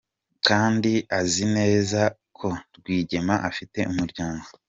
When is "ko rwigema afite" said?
2.37-3.79